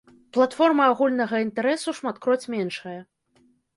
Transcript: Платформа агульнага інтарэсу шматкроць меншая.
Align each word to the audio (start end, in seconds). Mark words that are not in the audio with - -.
Платформа 0.35 0.87
агульнага 0.93 1.41
інтарэсу 1.45 1.93
шматкроць 1.99 2.49
меншая. 2.55 2.99